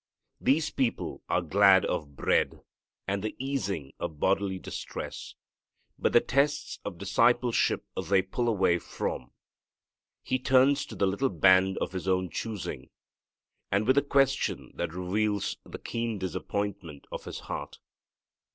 These 0.39 0.71
people 0.71 1.21
are 1.29 1.43
glad 1.43 1.85
of 1.85 2.15
bread 2.15 2.61
and 3.07 3.21
the 3.23 3.35
easing 3.37 3.91
of 3.99 4.19
bodily 4.19 4.57
distress, 4.57 5.35
but 5.99 6.11
the 6.11 6.19
tests 6.19 6.79
of 6.83 6.97
discipleship 6.97 7.85
they 8.09 8.23
pull 8.23 8.49
away 8.49 8.79
from. 8.79 9.29
He 10.23 10.39
turns 10.39 10.87
to 10.87 10.95
the 10.95 11.05
little 11.05 11.29
band 11.29 11.77
of 11.77 11.91
His 11.91 12.07
own 12.07 12.31
choosing, 12.31 12.89
with 13.71 13.95
a 13.95 14.01
question 14.01 14.71
that 14.73 14.91
reveals 14.91 15.57
the 15.65 15.77
keen 15.77 16.17
disappointment 16.17 17.05
of 17.11 17.25
His 17.25 17.41
heart. 17.41 17.77